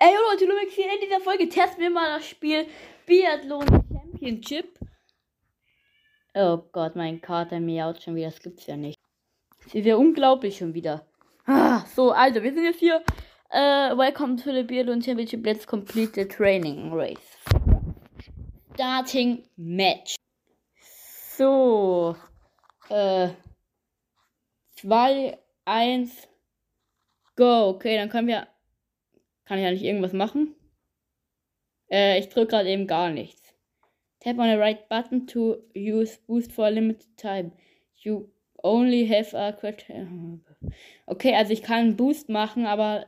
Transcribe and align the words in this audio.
Ey 0.00 0.14
Leute, 0.30 0.44
Lumix 0.44 0.74
hier 0.74 0.92
in 0.92 1.00
dieser 1.00 1.18
Folge 1.18 1.48
testen 1.48 1.82
wir 1.82 1.90
mal 1.90 2.18
das 2.18 2.28
Spiel 2.28 2.68
Biathlon 3.04 3.66
Championship. 3.66 4.78
Oh 6.34 6.58
Gott, 6.70 6.94
mein 6.94 7.20
Kater 7.20 7.58
miaut 7.58 8.00
schon 8.00 8.14
wieder, 8.14 8.30
das 8.30 8.38
gibt's 8.38 8.68
ja 8.68 8.76
nicht. 8.76 8.96
Das 9.64 9.74
ist 9.74 9.84
ja 9.84 9.96
unglaublich 9.96 10.58
schon 10.58 10.72
wieder. 10.72 11.04
Ah, 11.46 11.84
so, 11.96 12.12
also, 12.12 12.40
wir 12.44 12.54
sind 12.54 12.62
jetzt 12.62 12.78
hier. 12.78 13.02
Uh, 13.50 13.98
welcome 13.98 14.36
to 14.36 14.52
the 14.52 14.62
Biathlon 14.62 15.02
Championship. 15.02 15.44
Let's 15.44 15.66
complete 15.66 16.12
the 16.14 16.28
training 16.28 16.92
race. 16.92 17.36
Starting 18.74 19.48
match. 19.56 20.14
So. 21.36 22.14
Äh. 22.88 23.30
2, 24.76 25.36
1, 25.64 26.28
go. 27.34 27.70
Okay, 27.70 27.96
dann 27.96 28.08
können 28.10 28.28
wir 28.28 28.46
kann 29.48 29.56
ich 29.58 29.64
ja 29.64 29.70
nicht 29.70 29.82
irgendwas 29.82 30.12
machen? 30.12 30.54
Äh, 31.90 32.18
ich 32.18 32.28
drücke 32.28 32.48
gerade 32.48 32.68
eben 32.68 32.86
gar 32.86 33.10
nichts. 33.10 33.54
Tap 34.20 34.38
on 34.38 34.50
the 34.50 34.56
right 34.56 34.86
button 34.90 35.26
to 35.26 35.56
use 35.74 36.18
boost 36.26 36.52
for 36.52 36.66
a 36.66 36.68
limited 36.68 37.16
time. 37.16 37.52
You 37.96 38.28
only 38.62 39.08
have 39.08 39.34
a 39.34 39.52
question. 39.52 40.44
Okay, 41.06 41.34
also 41.34 41.54
ich 41.54 41.62
kann 41.62 41.96
Boost 41.96 42.28
machen, 42.28 42.66
aber 42.66 43.06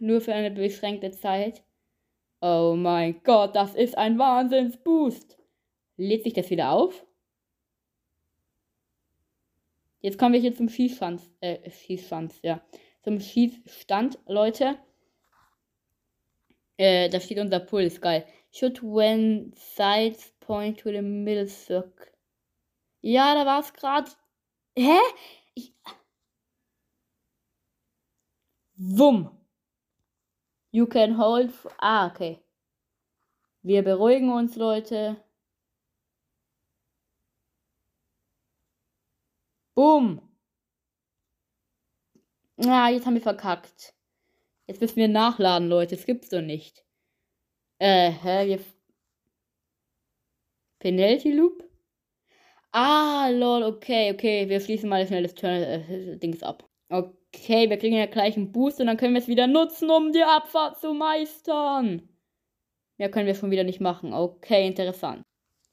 nur 0.00 0.22
für 0.22 0.32
eine 0.32 0.50
beschränkte 0.50 1.10
Zeit. 1.10 1.62
Oh 2.40 2.74
mein 2.74 3.22
Gott, 3.22 3.54
das 3.54 3.74
ist 3.74 3.98
ein 3.98 4.18
Wahnsinnsboost. 4.18 5.36
Lädt 5.98 6.24
sich 6.24 6.32
das 6.32 6.48
wieder 6.48 6.70
auf? 6.70 7.04
Jetzt 10.00 10.18
kommen 10.18 10.32
wir 10.32 10.40
hier 10.40 10.54
zum 10.54 10.70
Schießschanz. 10.70 11.30
Äh, 11.40 11.70
Schießschanz, 11.70 12.40
ja. 12.42 12.62
Zum 13.02 13.20
Schießstand, 13.20 14.18
Leute. 14.26 14.78
Äh, 16.78 17.08
da 17.08 17.20
steht 17.20 17.38
unser 17.38 17.60
Puls, 17.60 18.00
geil. 18.00 18.26
Should 18.52 18.82
when 18.82 19.52
sides 19.56 20.32
point 20.40 20.78
to 20.80 20.90
the 20.90 21.02
middle 21.02 21.48
circle. 21.48 22.06
Ja, 23.02 23.34
da 23.34 23.46
war 23.46 23.60
es 23.60 23.72
gerade. 23.72 24.10
Hä? 24.76 24.98
Ich... 25.54 25.74
Wumm. 28.76 29.30
You 30.70 30.86
can 30.86 31.16
hold. 31.18 31.52
Ah, 31.78 32.06
okay. 32.08 32.42
Wir 33.62 33.82
beruhigen 33.82 34.30
uns, 34.30 34.56
Leute. 34.56 35.16
Boom. 39.74 40.20
Ah, 42.64 42.88
jetzt 42.90 43.06
haben 43.06 43.14
wir 43.14 43.22
verkackt. 43.22 43.95
Jetzt 44.66 44.80
müssen 44.80 44.96
wir 44.96 45.08
nachladen, 45.08 45.68
Leute. 45.68 45.96
Das 45.96 46.06
gibt's 46.06 46.28
doch 46.28 46.42
nicht. 46.42 46.84
Äh, 47.78 48.10
hä? 48.10 48.46
Wir. 48.46 48.60
Penalty 50.78 51.32
Loop? 51.32 51.64
Ah, 52.72 53.28
lol, 53.30 53.62
okay, 53.62 54.12
okay. 54.12 54.48
Wir 54.48 54.60
schließen 54.60 54.88
mal 54.88 55.06
schnell 55.06 55.22
das 55.22 55.34
Turn 55.34 55.62
äh, 55.62 56.18
Dings 56.18 56.42
ab. 56.42 56.68
Okay, 56.88 57.70
wir 57.70 57.78
kriegen 57.78 57.96
ja 57.96 58.06
gleich 58.06 58.36
einen 58.36 58.52
Boost 58.52 58.80
und 58.80 58.86
dann 58.86 58.96
können 58.96 59.14
wir 59.14 59.20
es 59.20 59.28
wieder 59.28 59.46
nutzen, 59.46 59.90
um 59.90 60.12
die 60.12 60.22
Abfahrt 60.22 60.78
zu 60.78 60.92
meistern. 60.92 62.08
Mehr 62.98 63.10
können 63.10 63.26
wir 63.26 63.34
schon 63.34 63.50
wieder 63.50 63.64
nicht 63.64 63.80
machen. 63.80 64.12
Okay, 64.12 64.66
interessant. 64.66 65.22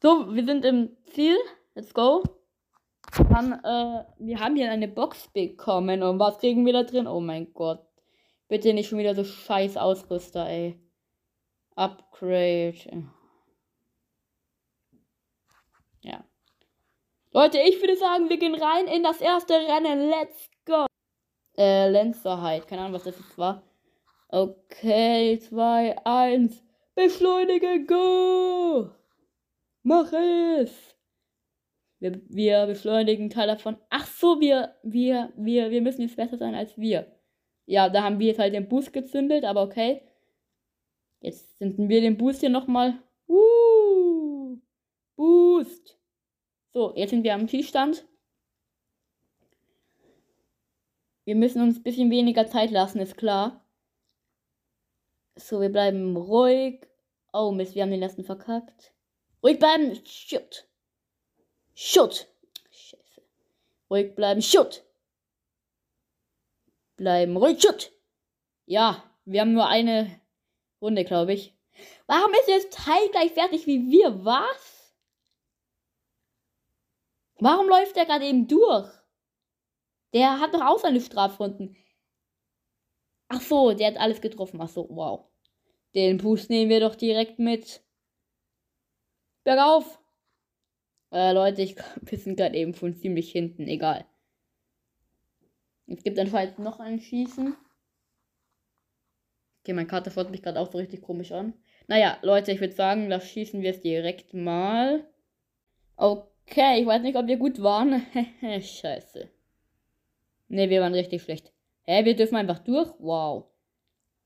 So, 0.02 0.34
wir 0.34 0.46
sind 0.46 0.66
im 0.66 0.96
Ziel. 1.06 1.38
Let's 1.76 1.94
go. 1.94 2.24
Dann, 3.30 3.54
äh, 3.54 4.06
wir 4.20 4.40
haben 4.40 4.56
hier 4.56 4.72
eine 4.72 4.88
Box 4.88 5.30
bekommen. 5.34 6.04
Und 6.04 6.20
was 6.20 6.40
kriegen 6.40 6.66
wir 6.66 6.74
da 6.74 6.84
drin? 6.84 7.08
Oh 7.08 7.20
mein 7.20 7.54
Gott. 7.54 7.86
Bitte 8.54 8.72
nicht 8.72 8.88
schon 8.88 9.00
wieder 9.00 9.16
so 9.16 9.24
scheiß 9.24 9.78
Ausrüster, 9.78 10.48
ey. 10.48 10.80
Upgrade. 11.76 12.78
Ja. 16.02 16.24
Leute, 17.32 17.58
ich 17.58 17.82
würde 17.82 17.98
sagen, 17.98 18.30
wir 18.30 18.38
gehen 18.38 18.54
rein 18.54 18.86
in 18.86 19.02
das 19.02 19.22
erste 19.22 19.56
Rennen. 19.56 20.08
Let's 20.08 20.52
go. 20.66 20.86
Äh, 21.58 21.90
Lenzerheit. 21.90 22.68
Keine 22.68 22.82
Ahnung, 22.84 22.94
was 22.94 23.06
das 23.06 23.18
jetzt 23.18 23.40
war. 23.40 23.64
Okay, 24.28 25.40
2, 25.40 26.06
1. 26.06 26.64
Beschleunige, 26.94 27.84
go! 27.88 28.92
Mach 29.82 30.14
es! 30.14 30.96
Wir, 31.98 32.22
wir 32.30 32.68
beschleunigen 32.68 33.32
Teil 33.32 33.48
davon. 33.48 33.78
Ach 33.90 34.06
so, 34.06 34.40
wir, 34.40 34.76
wir, 34.84 35.34
wir, 35.38 35.72
wir 35.72 35.82
müssen 35.82 36.04
jetzt 36.04 36.18
besser 36.18 36.38
sein 36.38 36.54
als 36.54 36.78
wir. 36.78 37.12
Ja, 37.66 37.90
da 37.90 38.04
haben 38.04 38.20
wir 38.20 38.28
jetzt 38.28 38.40
halt 38.40 38.54
den 38.54 38.68
Boost 38.68 38.94
gezündet, 38.94 39.46
aber 39.46 39.64
okay. 39.64 40.02
Jetzt 41.22 41.58
zünden 41.58 41.88
wir 41.88 42.02
den 42.02 42.18
Boost 42.18 42.42
hier 42.42 42.50
nochmal. 42.50 43.02
Uh, 43.28 44.58
Boost. 45.16 45.98
So, 46.74 46.94
jetzt 46.96 47.12
sind 47.12 47.24
wir 47.24 47.34
am 47.34 47.48
Schießstand. 47.48 48.06
Wir 51.24 51.36
müssen 51.36 51.62
uns 51.62 51.78
ein 51.78 51.84
bisschen 51.84 52.12
weniger 52.12 52.48
Zeit 52.48 52.72
lassen, 52.72 53.00
ist 53.00 53.16
klar. 53.16 53.66
So, 55.36 55.62
wir 55.62 55.70
bleiben 55.70 56.18
ruhig. 56.18 56.86
Oh 57.32 57.52
Mist, 57.52 57.76
wir 57.76 57.84
haben 57.84 57.92
den 57.92 58.02
ersten 58.02 58.26
verkackt. 58.26 58.94
Ruhig 59.42 59.58
bleiben. 59.58 59.98
Shut. 60.06 60.68
Shut. 61.74 62.28
Scheiße. 62.70 63.22
Ruhig 63.90 64.16
bleiben. 64.16 64.42
Shut 64.42 64.84
bleiben. 66.96 67.38
Ruhig, 67.38 67.62
Schut! 67.62 67.92
Ja, 68.66 69.04
wir 69.26 69.42
haben 69.42 69.54
nur 69.54 69.68
eine 69.68 70.22
Runde, 70.82 71.04
glaube 71.04 71.34
ich. 71.34 71.54
Warum 72.08 72.32
ist 72.34 72.48
das 72.48 72.70
Teil 72.70 73.10
gleich 73.10 73.32
fertig 73.32 73.66
wie 73.68 73.90
wir? 73.90 74.24
Was? 74.24 74.96
Warum 77.40 77.68
läuft 77.68 77.96
der 77.96 78.06
gerade 78.06 78.26
eben 78.26 78.48
durch? 78.48 78.90
Der 80.14 80.40
hat 80.40 80.54
doch 80.54 80.62
auch 80.62 80.80
seine 80.80 81.02
Strafrunden. 81.02 81.76
Ach 83.28 83.42
so, 83.42 83.74
der 83.74 83.88
hat 83.88 83.98
alles 83.98 84.22
getroffen. 84.22 84.62
Ach 84.62 84.70
so, 84.70 84.88
wow. 84.90 85.26
Den 85.96 86.18
Boost 86.18 86.50
nehmen 86.50 86.70
wir 86.70 86.80
doch 86.80 86.96
direkt 86.96 87.40
mit. 87.40 87.84
Bergauf. 89.44 90.00
Äh, 91.12 91.34
Leute, 91.34 91.64
ich, 91.64 91.76
wir 92.02 92.18
sind 92.18 92.38
gerade 92.38 92.56
eben 92.56 92.74
von 92.74 92.96
ziemlich 92.96 93.32
hinten. 93.32 93.68
Egal. 93.68 94.06
Es 95.88 96.04
gibt 96.04 96.18
anscheinend 96.20 96.60
noch 96.60 96.80
ein 96.80 97.00
Schießen. 97.00 97.56
Okay, 99.62 99.74
mein 99.74 99.88
Karte 99.88 100.12
fährt 100.12 100.30
mich 100.30 100.42
gerade 100.42 100.60
auch 100.60 100.72
so 100.72 100.78
richtig 100.78 101.02
komisch 101.02 101.32
an. 101.32 101.54
Naja, 101.88 102.18
Leute, 102.22 102.52
ich 102.52 102.60
würde 102.60 102.74
sagen, 102.74 103.10
das 103.10 103.30
schießen 103.30 103.62
wir 103.62 103.72
jetzt 103.72 103.84
direkt 103.84 104.34
mal. 104.34 105.06
Okay, 105.96 106.82
ich 106.82 106.86
weiß 106.86 107.02
nicht, 107.02 107.18
ob 107.18 107.28
wir 107.28 107.38
gut 107.38 107.62
waren. 107.62 108.06
Scheiße. 108.42 109.30
Ne, 110.50 110.70
wir 110.70 110.82
waren 110.82 110.94
richtig 110.94 111.22
schlecht. 111.24 111.54
Hä, 111.84 112.06
wir 112.06 112.16
dürfen 112.16 112.36
einfach 112.36 112.60
durch? 112.60 112.90
Wow. 113.00 113.46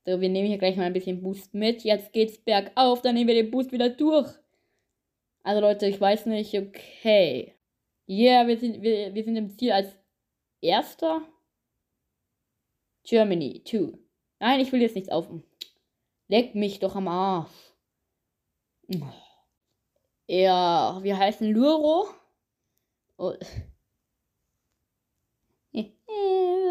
So, 0.04 0.20
wir 0.20 0.28
nehmen 0.28 0.48
hier 0.48 0.58
gleich 0.58 0.76
mal 0.76 0.84
ein 0.84 0.92
bisschen 0.92 1.22
Boost 1.22 1.54
mit. 1.54 1.84
Jetzt 1.84 2.12
geht's 2.12 2.38
bergauf, 2.38 3.02
dann 3.02 3.14
nehmen 3.14 3.28
wir 3.28 3.34
den 3.34 3.50
Boost 3.50 3.72
wieder 3.72 3.90
durch. 3.90 4.28
Also 5.42 5.60
Leute, 5.60 5.86
ich 5.86 6.00
weiß 6.00 6.26
nicht, 6.26 6.54
okay. 6.54 7.54
Yeah, 8.08 8.46
wir 8.46 8.58
sind, 8.58 8.82
wir, 8.82 9.14
wir 9.14 9.24
sind 9.24 9.36
im 9.36 9.50
Ziel 9.50 9.72
als 9.72 9.96
Erster. 10.60 11.22
Germany 13.04 13.62
2. 13.64 13.98
Nein, 14.40 14.60
ich 14.60 14.72
will 14.72 14.80
jetzt 14.80 14.94
nichts 14.94 15.10
auf. 15.10 15.28
Leck 16.28 16.54
mich 16.54 16.78
doch 16.78 16.94
am 16.96 17.08
Arsch. 17.08 17.50
Ja, 20.26 20.98
wir 21.02 21.18
heißen 21.18 21.50
Luro. 21.50 22.08
Oh. 23.16 23.34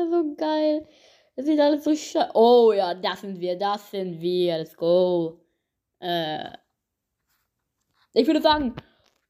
so 0.10 0.36
geil. 0.36 0.88
Das 1.36 1.46
sieht 1.46 1.60
alles 1.60 1.84
so 1.84 1.96
scheiße. 1.96 2.32
Oh 2.34 2.72
ja, 2.74 2.94
das 2.94 3.22
sind 3.22 3.40
wir, 3.40 3.58
das 3.58 3.92
sind 3.92 4.20
wir. 4.22 4.58
Let's 4.58 4.76
go. 4.76 5.40
Äh. 6.00 6.50
Ich 8.14 8.26
würde 8.26 8.42
sagen, 8.42 8.76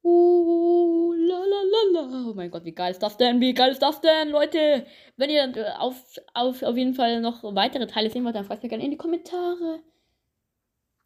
Uh, 0.07 1.13
la, 1.13 1.39
la, 1.51 1.61
la. 1.91 2.29
Oh 2.29 2.33
mein 2.33 2.49
Gott, 2.49 2.63
wie 2.63 2.71
geil 2.71 2.91
ist 2.91 3.03
das 3.03 3.17
denn? 3.17 3.41
Wie 3.41 3.53
geil 3.53 3.71
ist 3.71 3.81
das 3.81 3.99
denn, 3.99 4.29
Leute? 4.29 4.85
Wenn 5.17 5.29
ihr 5.29 5.43
äh, 5.57 5.71
auf, 5.77 5.95
auf, 6.33 6.63
auf 6.63 6.77
jeden 6.77 6.93
Fall 6.93 7.19
noch 7.19 7.43
weitere 7.43 7.87
Teile 7.87 8.09
sehen 8.09 8.23
wollt, 8.23 8.35
dann 8.35 8.45
fragt 8.45 8.63
mir 8.63 8.69
gerne 8.69 8.85
in 8.85 8.91
die 8.91 8.97
Kommentare. 8.97 9.81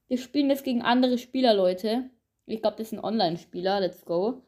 Wir 0.07 0.19
spielen 0.19 0.51
jetzt 0.51 0.63
gegen 0.63 0.83
andere 0.83 1.17
Spieler, 1.17 1.55
Leute. 1.55 2.11
Ich 2.45 2.61
glaube, 2.61 2.77
das 2.77 2.91
sind 2.91 3.03
Online-Spieler. 3.03 3.79
Let's 3.79 4.05
go. 4.05 4.43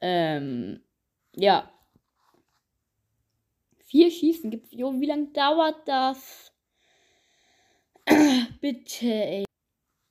Ähm, 0.00 0.80
ja. 1.34 1.70
Vier 3.84 4.10
Schießen 4.10 4.50
gibt's. 4.50 4.72
Jo, 4.72 4.98
wie 4.98 5.06
lange 5.06 5.26
dauert 5.32 5.86
das? 5.86 6.50
Bitte, 8.60 9.06
ey. 9.06 9.44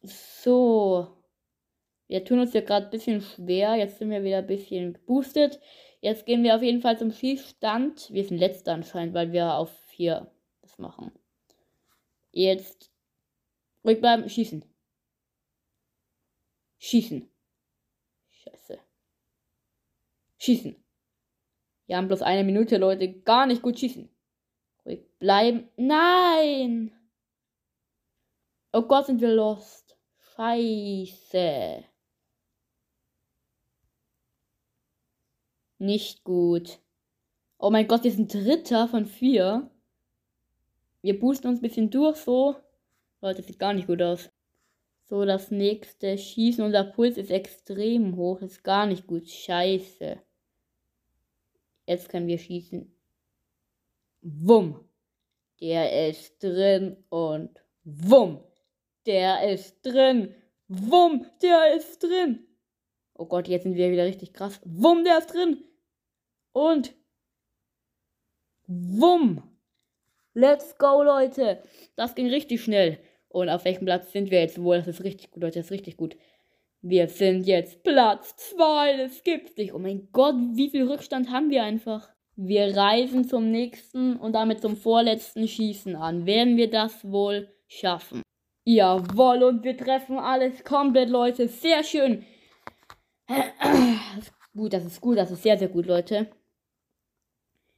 So. 0.04 1.15
Wir 2.08 2.24
tun 2.24 2.40
uns 2.40 2.54
ja 2.54 2.62
gerade 2.62 2.86
ein 2.86 2.92
bisschen 2.92 3.22
schwer. 3.22 3.76
Jetzt 3.76 3.98
sind 3.98 4.10
wir 4.10 4.24
wieder 4.24 4.40
ein 4.40 4.48
bisschen 4.48 4.94
geboostet. 4.94 5.60
Jetzt 6.02 6.26
gehen 6.26 6.44
wir 6.44 6.56
auf 6.56 6.62
jeden 6.62 6.82
Fall 6.82 6.98
zum 6.98 7.12
Schießstand. 7.12 8.12
Wir 8.12 8.24
sind 8.24 8.38
letzter 8.38 8.74
anscheinend, 8.74 9.14
weil 9.14 9.32
wir 9.32 9.56
auf 9.56 9.72
4 9.88 10.32
das 10.62 10.78
machen. 10.78 11.12
Jetzt 12.32 12.92
Ruhig 13.86 14.02
bleiben, 14.02 14.28
schießen. 14.28 14.66
Schießen. 16.80 17.30
Scheiße. 18.30 18.80
Schießen. 20.40 20.76
Wir 21.86 21.98
haben 21.98 22.08
bloß 22.08 22.24
eine 22.24 22.44
Minute, 22.44 22.78
Leute. 22.78 23.22
Gar 23.22 23.46
nicht 23.46 23.62
gut 23.62 23.78
schießen. 23.78 24.10
Ruhig 24.86 25.06
bleiben. 25.20 25.70
Nein! 25.78 26.98
Oh 28.74 28.82
Gott, 28.82 29.06
sind 29.06 29.22
wir 29.22 29.34
lost. 29.34 29.96
Scheiße. 30.36 31.86
Nicht 35.78 36.24
gut. 36.24 36.80
Oh 37.58 37.70
mein 37.70 37.88
Gott, 37.88 38.04
wir 38.04 38.12
sind 38.12 38.34
Dritter 38.34 38.88
von 38.88 39.06
vier. 39.06 39.70
Wir 41.02 41.20
boosten 41.20 41.48
uns 41.48 41.60
ein 41.60 41.62
bisschen 41.62 41.90
durch, 41.90 42.18
so. 42.18 42.56
Leute, 43.22 43.42
sieht 43.42 43.60
gar 43.60 43.74
nicht 43.74 43.88
gut 43.88 44.02
aus. 44.02 44.30
So, 45.08 45.24
das 45.24 45.52
nächste 45.52 46.18
Schießen. 46.18 46.64
Unser 46.64 46.84
Puls 46.84 47.18
ist 47.18 47.30
extrem 47.30 48.16
hoch. 48.16 48.42
Ist 48.42 48.64
gar 48.64 48.88
nicht 48.88 49.06
gut. 49.06 49.30
Scheiße. 49.30 50.20
Jetzt 51.86 52.10
können 52.10 52.28
wir 52.28 52.40
schießen. 52.40 52.92
Wumm. 54.22 54.84
Der 55.60 56.10
ist 56.10 56.44
drin 56.44 56.98
und 57.10 57.64
wumm. 57.84 58.44
Der 59.06 59.52
ist 59.52 59.82
drin. 59.84 60.34
Wumm. 60.68 61.26
Der 61.42 61.76
ist 61.76 62.02
drin. 62.02 62.45
Oh 63.18 63.26
Gott, 63.26 63.48
jetzt 63.48 63.64
sind 63.64 63.76
wir 63.76 63.92
wieder 63.92 64.06
richtig 64.06 64.34
krass. 64.34 64.60
Wumm, 64.66 65.04
der 65.04 65.20
ist 65.20 65.34
drin. 65.34 65.64
Und 66.52 66.94
wumm. 68.68 69.44
Let's 70.34 70.78
go, 70.78 71.02
Leute. 71.02 71.64
Das 71.96 72.14
ging 72.14 72.28
richtig 72.28 72.62
schnell. 72.62 73.00
Und 73.30 73.50
auf 73.50 73.66
welchem 73.66 73.86
Platz 73.86 74.12
sind 74.12 74.32
wir 74.32 74.42
jetzt 74.42 74.62
wohl? 74.62 74.78
Das 74.78 74.88
ist 74.88 75.04
richtig 75.04 75.32
gut, 75.32 75.44
Leute. 75.44 75.60
Das 75.60 75.68
ist 75.68 75.72
richtig 75.72 75.98
gut. 75.98 76.18
Wir 76.82 77.08
sind 77.08 77.48
jetzt 77.48 77.84
Platz 77.84 78.36
2. 78.36 78.98
Das 78.98 79.24
gibt's 79.24 79.56
nicht. 79.56 79.74
Oh 79.74 79.80
mein 79.80 80.10
Gott, 80.12 80.36
wie 80.54 80.70
viel 80.70 80.84
Rückstand 80.84 81.32
haben 81.32 81.50
wir 81.50 81.64
einfach? 81.64 82.10
Wir 82.36 82.76
reisen 82.76 83.28
zum 83.28 83.50
nächsten 83.50 84.18
und 84.18 84.34
damit 84.34 84.62
zum 84.62 84.76
vorletzten 84.76 85.48
Schießen 85.48 85.96
an. 85.96 86.26
Werden 86.26 86.58
wir 86.58 86.70
das 86.70 87.10
wohl 87.10 87.50
schaffen? 87.68 88.22
Jawohl, 88.66 89.44
und 89.44 89.64
wir 89.64 89.78
treffen 89.78 90.20
alles 90.20 90.64
komplett, 90.64 91.10
Leute. 91.10 91.48
Sehr 91.48 91.84
schön. 91.84 92.26
Gut, 94.56 94.74
das 94.74 94.86
ist 94.86 95.02
gut. 95.02 95.18
Das 95.18 95.32
ist 95.32 95.44
sehr, 95.44 95.58
sehr 95.58 95.70
gut, 95.70 95.86
Leute. 95.86 96.28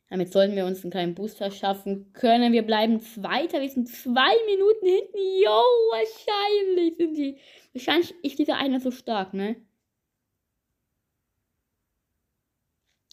Damit 0.10 0.32
sollten 0.32 0.56
wir 0.56 0.66
uns 0.66 0.84
einen 0.84 0.92
kleinen 0.92 1.16
Boost 1.16 1.38
verschaffen 1.38 2.14
können. 2.14 2.54
Wir 2.54 2.64
bleiben 2.64 3.02
Zweiter. 3.02 3.62
Wir 3.62 3.70
sind 3.70 3.90
zwei 3.90 4.34
Minuten 4.46 4.86
hinten. 4.86 5.18
Jo, 5.44 5.62
wahrscheinlich 5.92 6.96
sind 6.98 7.18
die. 7.18 7.38
Wahrscheinlich 7.74 8.14
ist 8.24 8.40
dieser 8.40 8.56
eine 8.58 8.80
so 8.80 8.92
stark, 8.92 9.34
ne? 9.34 9.58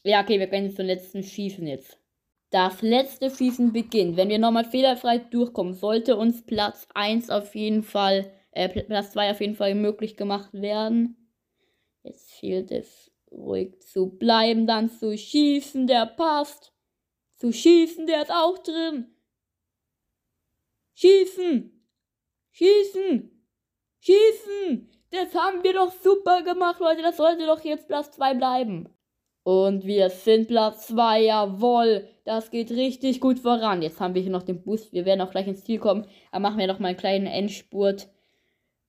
Ja, 0.05 0.23
okay, 0.23 0.39
wir 0.39 0.47
können 0.49 0.71
zum 0.71 0.87
letzten 0.87 1.23
Schießen 1.23 1.67
jetzt. 1.67 1.99
Das 2.51 2.83
letzte 2.83 3.31
Schießen 3.31 3.73
beginnt. 3.73 4.17
Wenn 4.17 4.29
wir 4.29 4.39
nochmal 4.39 4.65
fehlerfrei 4.65 5.19
durchkommen, 5.19 5.75
sollte 5.75 6.17
uns 6.17 6.45
Platz 6.47 6.87
1 6.95 7.31
auf 7.31 7.55
jeden 7.57 7.83
Fall, 7.83 8.31
äh, 8.53 8.69
Platz 8.69 9.13
2 9.13 9.33
auf 9.33 9.41
jeden 9.41 9.57
Fall 9.57 9.75
möglich 9.75 10.17
gemacht 10.17 10.51
werden. 10.53 11.24
Jetzt 12.05 12.33
fehlt 12.35 12.71
es 12.71 13.11
ruhig 13.31 13.81
zu 13.81 14.11
bleiben, 14.11 14.67
dann 14.67 14.91
zu 14.91 15.17
schießen, 15.17 15.87
der 15.87 16.07
passt. 16.07 16.73
Zu 17.37 17.53
schießen, 17.53 18.07
der 18.07 18.23
ist 18.23 18.31
auch 18.31 18.59
drin. 18.59 19.17
Schießen! 20.95 21.89
Schießen! 22.53 23.49
Schießen! 23.99 24.91
Das 25.11 25.35
haben 25.35 25.65
wir 25.65 25.73
doch 25.73 25.93
super 25.93 26.43
gemacht, 26.43 26.81
Leute. 26.81 27.03
Das 27.03 27.17
sollte 27.17 27.47
doch 27.47 27.65
jetzt 27.65 27.89
Platz 27.89 28.13
2 28.13 28.35
bleiben. 28.35 28.89
Und 29.43 29.85
wir 29.85 30.11
sind 30.11 30.49
Platz 30.49 30.89
2, 30.89 31.23
jawohl. 31.23 32.09
Das 32.25 32.51
geht 32.51 32.71
richtig 32.71 33.21
gut 33.21 33.39
voran. 33.39 33.83
Jetzt 33.83 34.01
haben 34.01 34.15
wir 34.15 34.23
hier 34.23 34.31
noch 34.31 34.43
den 34.43 34.63
Boost. 34.63 34.93
Wir 34.93 35.05
werden 35.05 35.21
auch 35.21 35.31
gleich 35.31 35.47
ins 35.47 35.65
Ziel 35.65 35.79
kommen. 35.79 36.07
Aber 36.31 36.41
machen 36.41 36.59
wir 36.59 36.67
noch 36.67 36.79
mal 36.79 36.89
einen 36.89 36.97
kleinen 36.97 37.27
Endspurt 37.27 38.09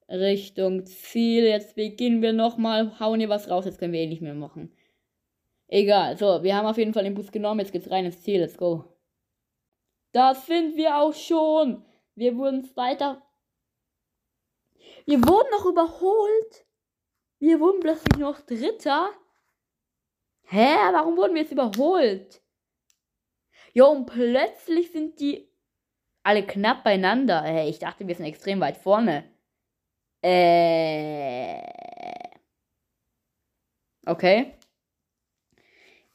Richtung 0.09 0.85
Ziel. 0.85 1.45
Jetzt 1.45 1.75
beginnen 1.75 2.21
wir 2.21 2.33
nochmal. 2.33 2.99
Hauen 2.99 3.19
hier 3.19 3.29
was 3.29 3.49
raus. 3.49 3.65
Jetzt 3.65 3.79
können 3.79 3.93
wir 3.93 4.01
eh 4.01 4.07
nicht 4.07 4.21
mehr 4.21 4.33
machen. 4.33 4.75
Egal. 5.67 6.17
So, 6.17 6.43
wir 6.43 6.55
haben 6.55 6.67
auf 6.67 6.77
jeden 6.77 6.93
Fall 6.93 7.03
den 7.03 7.15
Boost 7.15 7.31
genommen. 7.31 7.59
Jetzt 7.59 7.71
geht's 7.71 7.89
rein 7.89 8.05
ins 8.05 8.21
Ziel. 8.21 8.39
Let's 8.39 8.57
go. 8.57 8.85
Das 10.11 10.45
sind 10.45 10.77
wir 10.77 10.97
auch 10.97 11.13
schon. 11.13 11.83
Wir 12.15 12.37
wurden 12.37 12.69
weiter. 12.75 13.21
Wir 15.05 15.19
wurden 15.19 15.49
noch 15.51 15.65
überholt. 15.65 16.65
Wir 17.39 17.59
wurden 17.59 17.79
plötzlich 17.79 18.17
noch 18.17 18.39
Dritter. 18.41 19.09
Hä? 20.43 20.75
Warum 20.91 21.17
wurden 21.17 21.33
wir 21.33 21.41
jetzt 21.41 21.51
überholt? 21.51 22.41
Jo, 23.73 23.89
und 23.89 24.05
plötzlich 24.05 24.91
sind 24.91 25.19
die 25.19 25.49
alle 26.23 26.45
knapp 26.45 26.83
beieinander. 26.83 27.41
Hey, 27.41 27.69
ich 27.69 27.79
dachte, 27.79 28.07
wir 28.07 28.15
sind 28.15 28.25
extrem 28.25 28.61
weit 28.61 28.77
vorne. 28.77 29.29
Äh. 30.25 31.61
Okay. 34.07 34.53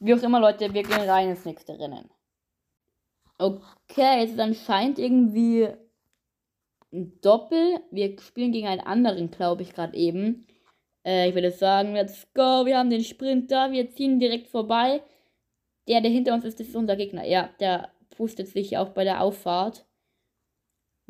Wie 0.01 0.15
auch 0.15 0.23
immer, 0.23 0.41
Leute, 0.41 0.75
wir 0.75 0.83
gehen 0.83 1.09
rein 1.09 1.31
ins 1.31 1.45
nächste 1.45 1.79
Rennen. 1.79 2.11
Okay, 3.39 4.21
jetzt 4.21 4.33
ist 4.33 4.41
anscheinend 4.41 4.99
irgendwie 4.99 5.69
ein 6.93 7.21
Doppel. 7.21 7.81
Wir 7.93 8.19
spielen 8.19 8.51
gegen 8.51 8.67
einen 8.67 8.81
anderen, 8.81 9.31
glaube 9.31 9.63
ich, 9.63 9.75
gerade 9.75 9.97
eben. 9.97 10.47
Äh, 11.05 11.29
ich 11.29 11.35
würde 11.35 11.53
sagen, 11.53 11.95
let's 11.95 12.27
go. 12.35 12.67
Wir 12.67 12.79
haben 12.79 12.91
den 12.91 13.05
Sprint 13.05 13.53
da. 13.53 13.71
Wir 13.71 13.91
ziehen 13.91 14.19
direkt 14.19 14.49
vorbei. 14.49 15.03
Der, 15.87 16.01
der 16.01 16.11
hinter 16.11 16.35
uns 16.35 16.45
ist, 16.45 16.59
das 16.59 16.69
ist 16.69 16.77
unser 16.77 16.97
Gegner. 16.97 17.25
Ja, 17.27 17.51
der 17.61 17.93
boostet 18.17 18.49
sich 18.49 18.77
auch 18.77 18.89
bei 18.91 19.05
der 19.05 19.23
Auffahrt. 19.23 19.87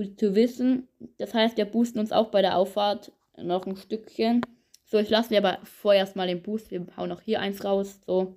Gut 0.00 0.18
zu 0.18 0.34
wissen. 0.34 0.88
Das 1.18 1.34
heißt, 1.34 1.58
wir 1.58 1.66
boosten 1.66 1.98
uns 1.98 2.10
auch 2.10 2.30
bei 2.30 2.40
der 2.40 2.56
Auffahrt 2.56 3.12
noch 3.36 3.66
ein 3.66 3.76
Stückchen. 3.76 4.40
So, 4.86 4.96
ich 4.96 5.10
lasse 5.10 5.28
mir 5.28 5.46
aber 5.46 5.58
vorerst 5.62 6.16
mal 6.16 6.26
den 6.26 6.40
Boost. 6.40 6.70
Wir 6.70 6.86
hauen 6.96 7.10
noch 7.10 7.20
hier 7.20 7.38
eins 7.38 7.62
raus. 7.66 8.00
So. 8.06 8.34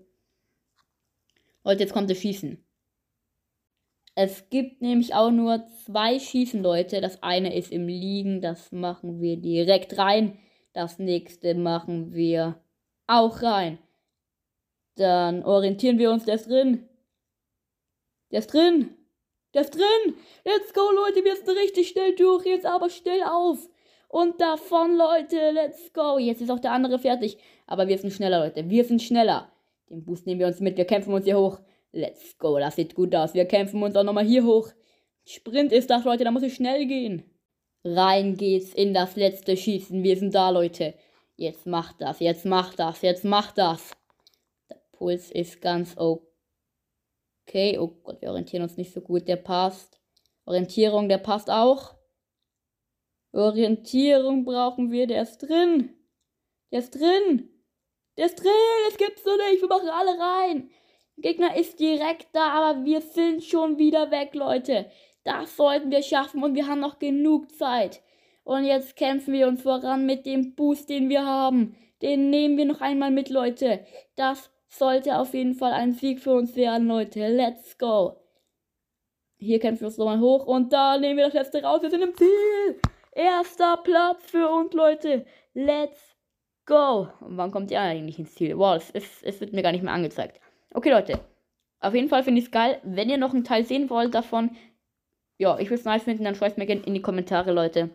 Und 1.63 1.79
jetzt 1.79 1.93
kommt 1.93 2.09
das 2.09 2.17
Schießen. 2.17 2.61
Es 4.13 4.49
gibt 4.49 4.81
nämlich 4.81 5.15
auch 5.15 5.31
nur 5.31 5.65
zwei 5.85 6.19
Schießen, 6.19 6.61
Leute. 6.61 6.99
Das 6.99 7.23
eine 7.23 7.55
ist 7.55 7.71
im 7.71 7.87
Liegen. 7.87 8.41
Das 8.41 8.73
machen 8.73 9.21
wir 9.21 9.37
direkt 9.37 9.97
rein. 9.97 10.37
Das 10.73 10.99
nächste 10.99 11.55
machen 11.55 12.13
wir 12.13 12.61
auch 13.07 13.41
rein. 13.41 13.77
Dann 14.95 15.43
orientieren 15.43 15.97
wir 15.97 16.11
uns. 16.11 16.27
Ist 16.27 16.49
drin. 16.49 16.89
Der 18.31 18.39
ist 18.39 18.51
drin. 18.51 18.97
Der 19.53 19.61
ist 19.61 19.75
drin. 19.75 20.15
Let's 20.45 20.73
go, 20.73 20.81
Leute. 20.91 21.23
Wir 21.23 21.35
sind 21.35 21.49
richtig 21.49 21.89
schnell 21.89 22.15
durch. 22.15 22.45
Jetzt 22.45 22.65
aber 22.65 22.89
schnell 22.89 23.23
auf. 23.23 23.59
Und 24.07 24.39
davon, 24.41 24.97
Leute. 24.97 25.51
Let's 25.51 25.91
go. 25.93 26.17
Jetzt 26.17 26.41
ist 26.41 26.49
auch 26.49 26.59
der 26.59 26.71
andere 26.71 26.99
fertig. 26.99 27.37
Aber 27.67 27.87
wir 27.87 27.97
sind 27.97 28.13
schneller, 28.13 28.39
Leute. 28.45 28.69
Wir 28.69 28.83
sind 28.83 29.01
schneller. 29.01 29.51
Den 29.89 30.03
Boost 30.03 30.25
nehmen 30.25 30.39
wir 30.39 30.47
uns 30.47 30.59
mit. 30.59 30.77
Wir 30.77 30.85
kämpfen 30.85 31.13
uns 31.13 31.25
hier 31.25 31.37
hoch. 31.37 31.59
Let's 31.91 32.37
go. 32.37 32.57
Das 32.57 32.75
sieht 32.75 32.95
gut 32.95 33.15
aus. 33.15 33.33
Wir 33.33 33.45
kämpfen 33.45 33.81
uns 33.83 33.95
auch 33.95 34.03
nochmal 34.03 34.25
hier 34.25 34.43
hoch. 34.43 34.69
Sprint 35.25 35.71
ist 35.71 35.89
das, 35.89 36.03
Leute. 36.03 36.23
Da 36.23 36.31
muss 36.31 36.43
ich 36.43 36.55
schnell 36.55 36.85
gehen. 36.85 37.23
Rein 37.83 38.37
geht's 38.37 38.73
in 38.73 38.93
das 38.93 39.15
letzte 39.15 39.57
Schießen. 39.57 40.03
Wir 40.03 40.17
sind 40.17 40.33
da, 40.33 40.49
Leute. 40.49 40.93
Jetzt 41.35 41.65
macht 41.65 41.99
das, 41.99 42.19
jetzt 42.19 42.45
macht 42.45 42.79
das, 42.79 43.01
jetzt 43.01 43.25
macht 43.25 43.57
das. 43.57 43.91
Der 44.69 44.79
Puls 44.91 45.31
ist 45.31 45.61
ganz 45.61 45.97
okay. 45.97 46.32
Oh 47.77 47.87
Gott, 48.03 48.21
wir 48.21 48.29
orientieren 48.29 48.63
uns 48.63 48.77
nicht 48.77 48.93
so 48.93 49.01
gut. 49.01 49.27
Der 49.27 49.35
passt. 49.35 49.99
Orientierung, 50.45 51.09
der 51.09 51.19
passt 51.19 51.49
auch. 51.49 51.95
Orientierung 53.31 54.45
brauchen 54.45 54.91
wir. 54.91 55.07
Der 55.07 55.21
ist 55.21 55.39
drin. 55.39 55.93
Der 56.71 56.79
ist 56.79 56.91
drin. 56.91 57.49
Der 58.17 58.25
ist 58.25 58.35
drin. 58.35 58.51
Das 58.87 58.97
gibt's 58.97 59.23
so 59.23 59.31
nicht. 59.35 59.61
Wir 59.61 59.69
machen 59.69 59.89
alle 59.89 60.19
rein. 60.19 60.69
Der 61.17 61.31
Gegner 61.31 61.55
ist 61.55 61.79
direkt 61.79 62.27
da, 62.33 62.49
aber 62.49 62.85
wir 62.85 63.01
sind 63.01 63.43
schon 63.43 63.77
wieder 63.77 64.09
weg, 64.11 64.33
Leute. 64.33 64.89
Das 65.23 65.55
sollten 65.55 65.91
wir 65.91 66.01
schaffen 66.01 66.43
und 66.43 66.55
wir 66.55 66.67
haben 66.67 66.79
noch 66.79 66.99
genug 66.99 67.51
Zeit. 67.51 68.01
Und 68.43 68.65
jetzt 68.65 68.95
kämpfen 68.95 69.33
wir 69.33 69.47
uns 69.47 69.61
voran 69.61 70.05
mit 70.05 70.25
dem 70.25 70.55
Boost, 70.55 70.89
den 70.89 71.09
wir 71.09 71.25
haben. 71.25 71.77
Den 72.01 72.29
nehmen 72.29 72.57
wir 72.57 72.65
noch 72.65 72.81
einmal 72.81 73.11
mit, 73.11 73.29
Leute. 73.29 73.85
Das 74.15 74.51
sollte 74.77 75.17
auf 75.17 75.33
jeden 75.33 75.53
Fall 75.53 75.73
ein 75.73 75.93
Sieg 75.93 76.19
für 76.19 76.33
uns 76.33 76.55
werden, 76.55 76.87
Leute. 76.87 77.27
Let's 77.27 77.77
go. 77.77 78.17
Hier 79.37 79.59
kämpfen 79.59 79.81
wir 79.81 79.87
uns 79.87 79.97
nochmal 79.97 80.19
hoch 80.19 80.45
und 80.45 80.71
da 80.73 80.97
nehmen 80.97 81.17
wir 81.17 81.25
das 81.25 81.33
letzte 81.33 81.61
raus. 81.63 81.81
Wir 81.81 81.89
sind 81.89 82.01
im 82.01 82.15
Ziel. 82.15 82.79
Erster 83.11 83.77
Platz 83.77 84.23
für 84.25 84.49
uns, 84.49 84.73
Leute. 84.73 85.25
Let's 85.53 86.15
go. 86.65 87.09
Und 87.19 87.37
wann 87.37 87.51
kommt 87.51 87.69
ihr 87.69 87.81
eigentlich 87.81 88.17
ins 88.17 88.33
Ziel? 88.35 88.57
Wow, 88.57 88.77
es, 88.77 88.89
es, 88.91 89.23
es 89.23 89.41
wird 89.41 89.53
mir 89.53 89.61
gar 89.61 89.71
nicht 89.71 89.83
mehr 89.83 89.93
angezeigt. 89.93 90.39
Okay, 90.73 90.89
Leute. 90.89 91.19
Auf 91.79 91.93
jeden 91.93 92.07
Fall 92.07 92.23
finde 92.23 92.39
ich 92.39 92.45
es 92.45 92.51
geil. 92.51 92.79
Wenn 92.83 93.09
ihr 93.09 93.17
noch 93.17 93.33
einen 93.33 93.43
Teil 93.43 93.65
sehen 93.65 93.89
wollt 93.89 94.15
davon, 94.15 94.55
ja, 95.37 95.59
ich 95.59 95.67
würde 95.67 95.79
es 95.79 95.85
nice 95.85 96.03
finden, 96.03 96.23
dann 96.23 96.35
schreibt 96.35 96.57
mir 96.57 96.65
gerne 96.65 96.83
in 96.83 96.93
die 96.93 97.01
Kommentare, 97.01 97.51
Leute. 97.51 97.89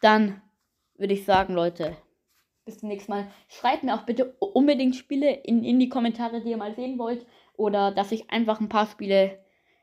dann 0.00 0.40
würde 0.96 1.14
ich 1.14 1.24
sagen, 1.24 1.54
Leute, 1.54 1.96
bis 2.64 2.78
zum 2.78 2.88
nächsten 2.88 3.12
Mal. 3.12 3.30
Schreibt 3.48 3.82
mir 3.82 3.94
auch 3.94 4.02
bitte 4.02 4.34
unbedingt 4.38 4.96
Spiele 4.96 5.30
in, 5.30 5.64
in 5.64 5.78
die 5.78 5.88
Kommentare, 5.88 6.40
die 6.40 6.50
ihr 6.50 6.56
mal 6.56 6.74
sehen 6.74 6.98
wollt. 6.98 7.26
Oder 7.56 7.90
dass 7.90 8.12
ich 8.12 8.30
einfach 8.30 8.60
ein 8.60 8.68
paar 8.68 8.86
Spiele 8.86 9.38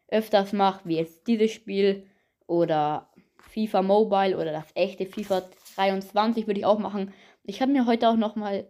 öfters 0.08 0.54
mache, 0.54 0.88
wie 0.88 0.98
jetzt 0.98 1.28
dieses 1.28 1.52
Spiel 1.52 2.08
oder 2.48 3.10
FIFA 3.38 3.82
Mobile 3.82 4.38
oder 4.38 4.52
das 4.52 4.72
echte 4.76 5.06
FIFA 5.06 5.44
23 5.76 6.48
würde 6.48 6.60
ich 6.60 6.66
auch 6.66 6.80
machen. 6.80 7.14
Ich 7.44 7.62
habe 7.62 7.72
mir 7.72 7.86
heute 7.86 8.10
auch 8.10 8.16
nochmal 8.16 8.68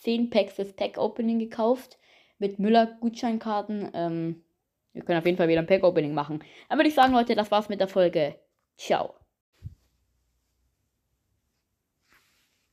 10 0.00 0.30
Packs 0.30 0.54
fürs 0.54 0.72
Pack 0.74 0.98
Opening 0.98 1.38
gekauft 1.38 1.98
mit 2.38 2.58
Müller 2.58 2.86
Gutscheinkarten. 3.00 3.90
Ähm, 3.94 4.44
wir 4.92 5.02
können 5.02 5.18
auf 5.18 5.26
jeden 5.26 5.38
Fall 5.38 5.48
wieder 5.48 5.60
ein 5.60 5.66
Pack 5.66 5.82
Opening 5.82 6.14
machen. 6.14 6.44
Dann 6.68 6.78
würde 6.78 6.88
ich 6.88 6.94
sagen, 6.94 7.12
Leute, 7.12 7.34
das 7.34 7.50
war's 7.50 7.68
mit 7.68 7.80
der 7.80 7.88
Folge. 7.88 8.38
Ciao. 8.76 9.14